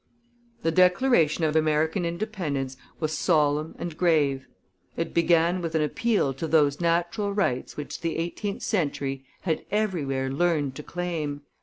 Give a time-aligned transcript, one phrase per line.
[0.63, 4.47] The declaration of American Independence was solemn and grave;
[4.97, 10.31] it began with an appeal to those natural rights which the eighteenth century had everywhere
[10.31, 11.41] learned to claim.